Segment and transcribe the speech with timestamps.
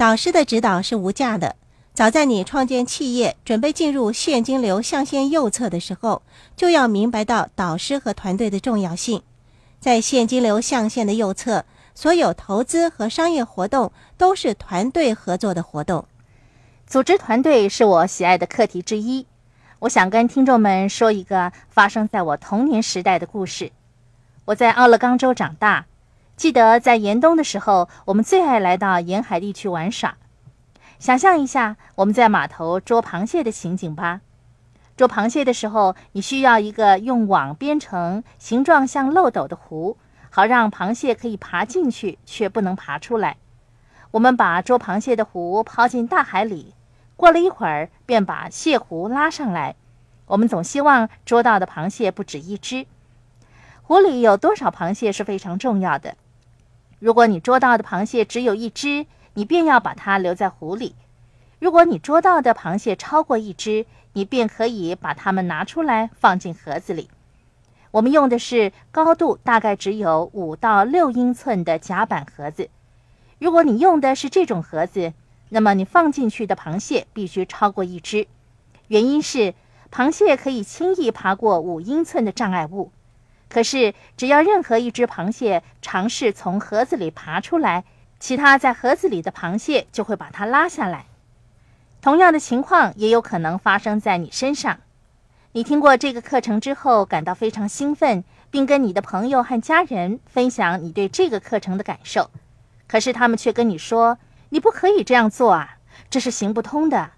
[0.00, 1.56] 导师的指导是无价的。
[1.92, 6.22] 早在你创建企业、准备进入现金流象限右侧的时候，
[6.56, 9.22] 就要明白到导师和团队的重要性。
[9.78, 16.06] 在现金流象限的右侧，所有投资和商业活动都是团队合作的活动。
[16.86, 19.26] 组织团队是我喜爱的课题之一。
[19.80, 23.70] 我想跟听众们说一个发生在我童年时代的故事。
[24.46, 25.84] 我在奥勒冈州长大，
[26.40, 30.16] 记得在严冬的时候，我们最爱来到沿海地区玩耍。
[30.98, 34.22] 想象一下我们在码头捉螃蟹的情景吧。
[34.96, 39.98] 捉螃蟹的时候，你需要一个用网编成、形状像漏斗的壶，
[40.30, 43.36] 好让螃蟹可以爬进去，却不能爬出来。
[44.12, 46.72] 我们把捉螃蟹的壶抛进大海里，
[47.16, 49.74] 过了一会儿，便把蟹壶拉上来。
[50.24, 52.86] 我们总希望捉到的螃蟹不止一只。
[53.82, 56.16] 壶里有多少螃蟹是非常重要的。
[57.00, 60.94] 如果你捉到的螃蟹只有一只，你便要把它留在湖里。
[61.58, 67.08] 如果你捉到的螃蟹超过一只，你便可以把它们拿出来放进盒子里。
[67.90, 72.68] 我们用的是高度大概只有五到六英寸的甲板盒子。
[73.38, 75.14] 如果你用的是这种盒子，
[75.48, 78.26] 那么你放进去的螃蟹必须超过一只。
[78.88, 79.54] 原因是
[79.90, 82.92] 螃蟹可以轻易爬过五英寸的障碍物，
[83.50, 87.84] 可是只要任何一只螃蟹尝试从盒子里爬出来。
[88.22, 91.06] 其他在盒子里的螃蟹就会把它拉下来。
[92.02, 94.78] 同样的情况也有可能发生在你身上。
[95.52, 102.30] 你听过这个课程之后，感到非常兴奋，并跟你的朋友和家人分享你对这个课程的感受。
[102.86, 104.18] 可是他们却跟你说
[104.50, 105.78] ：“你不可以这样做啊，
[106.10, 107.12] 这是行不通的。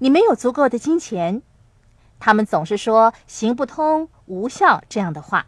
[0.00, 1.40] 你没有足够的金钱。”
[2.18, 5.46] 他们总是说“行不通”“无效”这样的话。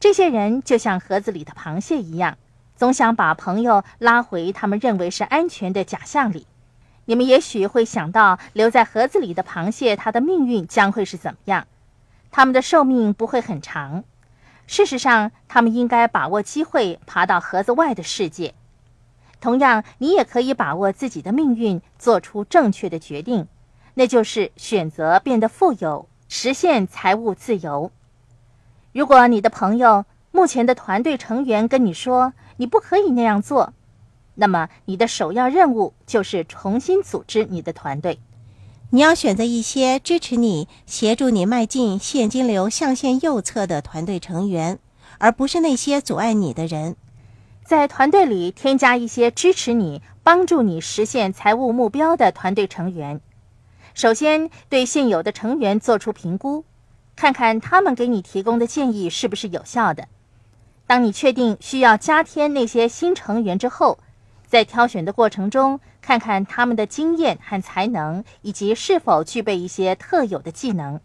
[0.00, 2.38] 这些人就像盒子里的螃蟹一样。
[2.74, 6.46] 总想把朋友拉回他们认为是安全的假象里。
[7.04, 11.66] 你们也许会想到，留在盒子里的螃蟹，它的命运将会是怎么样？
[12.30, 14.04] 它们的寿命不会很长。
[14.66, 18.54] 事实上，他们应该把握机会，爬到盒子外的世界。
[19.38, 23.46] 同样，你也可以把握自己的命运，做出正确的决定，
[23.92, 27.92] 那就是选择变得富有，实现财务自由。
[28.92, 33.72] 如果你的朋友目前的团队成员跟你说，你不可以那样做，
[34.34, 38.18] 那么你的首要任务就是重新组织你的团队。
[38.90, 44.80] 你要选择一些支持你、协助你迈进现金流象限右侧的团队成员，
[45.18, 46.96] 而不是那些阻碍你的人。
[47.64, 53.20] 在团队里添加一些支持你、帮助你实现财务目标的团队成员。
[53.94, 56.64] 首先，对现有的成员做出评估，
[57.20, 60.08] 看看他们给你提供的建议是不是有效的。
[60.86, 63.98] 当你确定需要加添那些新成员之后，
[64.46, 70.98] 在挑选的过程中，看看他们的经验和才能，以及是否具备一些特有的技能。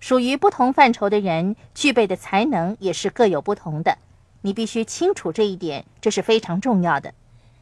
[0.00, 3.96] 属于不同范畴的人具备的才能也是各有不同的，
[4.42, 7.14] 你必须清楚这一点，这是非常重要的。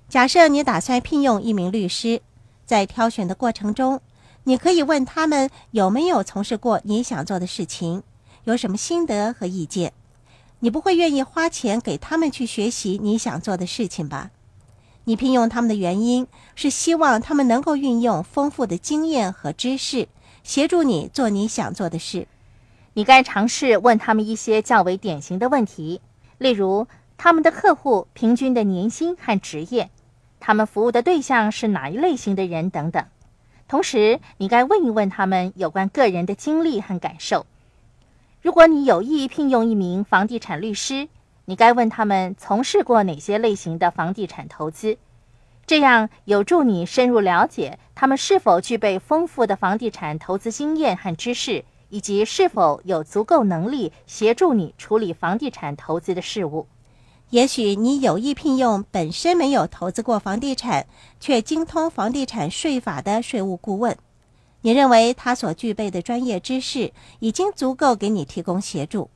[0.08, 2.20] 假设你打算聘用一名律师，
[2.64, 4.00] 在挑选的过程中，
[4.48, 8.04] 你可以问他们有没有从事过你想做的事情，
[8.44, 9.92] 有什么心得和意见。
[10.60, 14.30] 你不会愿意花钱给他们去学习你想做的事情吧？
[15.02, 20.06] 你聘用他们的原因是希望他们能够运用丰富的经验和知识，
[20.44, 22.28] 协助你做你想做的事。
[22.94, 26.00] 你该尝试问他们一些较为典型的问题，
[26.38, 26.86] 例如
[27.18, 29.90] 他们的客户平均的年薪和职业，
[30.38, 33.04] 他们服务的对象是哪一类型的人等等。
[33.68, 37.46] 同时，你该问一问他们有关个人的经历和感受。
[38.40, 41.08] 如果你有意聘用一名房地产律师，
[41.46, 44.98] 你该问他们从事过哪些类型的房地产投资，
[45.66, 56.68] 这样有助你深入了解他们是否具备丰富的房地产投资经验和知识，以及是否有足够能力协助你处理房地产投资的事务。
[57.30, 60.86] 也许你有意聘用本身没有投资过房地产，
[61.18, 63.96] 却精通房地产税法的税务顾问。
[64.62, 69.10] 你认为他所具备的专业知识已经足够给你提供协助？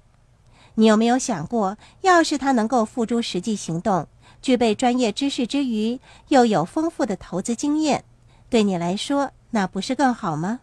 [0.75, 4.07] 你有没有想过，要是他能够付诸实际行动，
[4.43, 5.99] 具备专业知识之余
[6.29, 8.05] 又有丰富的投资经验，
[8.49, 10.61] 对你来说那不是更好吗？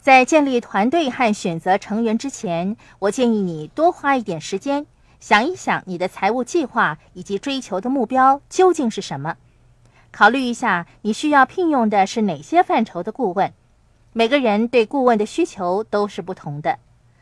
[0.00, 4.86] 在建立团队和选择成员之前，我建议你多花一点时间
[5.20, 9.36] 想一想你的财务计划以及追求的目标究竟是什么。
[10.10, 13.52] 考虑一下你需要聘用的是哪些范畴的顾问。
[14.12, 16.78] 每个人对顾问的需求都是不同的。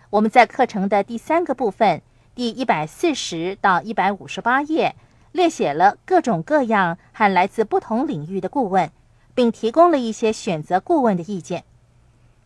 [0.09, 2.01] 我们在课程的第三个部分，
[2.35, 4.97] 第一百四十到一百五十八页，
[5.33, 8.91] 列写了各种各样和来自不同领域的顾问，
[9.35, 11.65] 并提供了一些选择顾问的意见。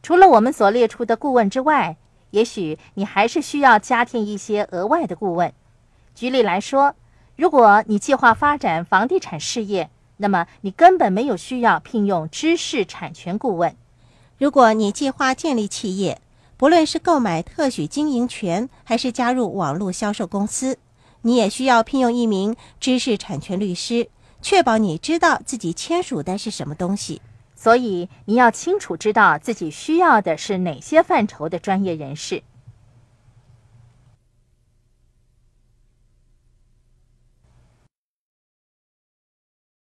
[0.02, 1.96] 除了我们所列出的顾问之外，
[2.32, 5.52] 也许你还是需要加添一些额外的顾问。
[6.14, 6.94] 举例来说，
[7.37, 9.88] 如果你计划发展房地产事业，
[10.19, 13.75] 那么你根本没有需要聘用知识产权顾问。
[14.38, 16.20] 如果你计划建立企业，
[16.56, 20.79] 不论是购买特许经营权，还是加入网络销售公司，
[21.23, 24.08] 你也需要聘用一名知识产权律师，
[24.40, 27.20] 确保你知道自己签署的是什么东西。
[27.62, 32.42] 所以，你要清楚知道自己需要的是哪些范畴的专业人士。